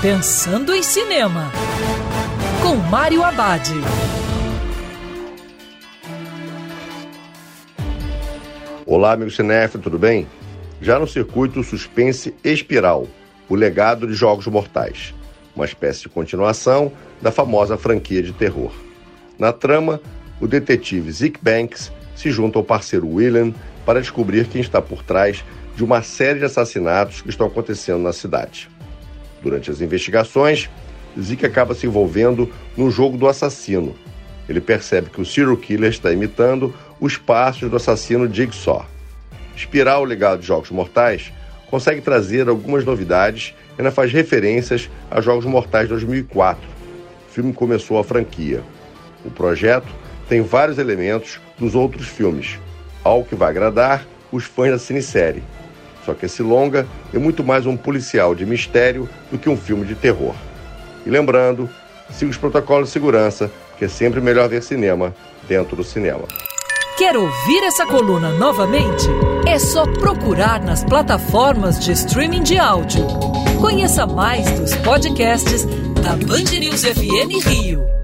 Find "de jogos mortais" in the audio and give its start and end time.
14.06-15.12, 40.40-41.32